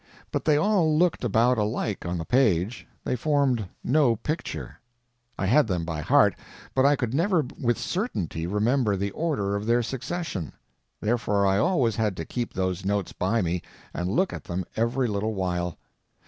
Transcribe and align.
But 0.31 0.45
they 0.45 0.57
all 0.57 0.97
looked 0.97 1.23
about 1.23 1.59
alike 1.59 2.07
on 2.07 2.17
the 2.17 2.25
page; 2.25 2.87
they 3.03 3.15
formed 3.15 3.67
no 3.83 4.15
picture; 4.15 4.79
I 5.37 5.45
had 5.45 5.67
them 5.67 5.85
by 5.85 6.01
heart, 6.01 6.33
but 6.73 6.87
I 6.87 6.95
could 6.95 7.13
never 7.13 7.45
with 7.61 7.77
certainty 7.77 8.47
remember 8.47 8.95
the 8.97 9.11
order 9.11 9.55
of 9.55 9.67
their 9.67 9.83
succession; 9.83 10.53
therefore 11.01 11.45
I 11.45 11.59
always 11.59 11.97
had 11.97 12.17
to 12.17 12.25
keep 12.25 12.51
those 12.53 12.83
notes 12.83 13.13
by 13.13 13.43
me 13.43 13.61
and 13.93 14.09
look 14.09 14.33
at 14.33 14.45
them 14.45 14.65
every 14.75 15.07
little 15.07 15.35
while. 15.35 15.77